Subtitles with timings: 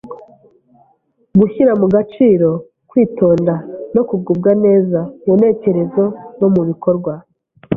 [1.39, 2.49] gushyira mu gaciro,
[2.89, 3.53] kwitonda,
[3.95, 6.03] no kugubwa neza mu ntekerezo
[6.39, 7.13] no mu bikorwa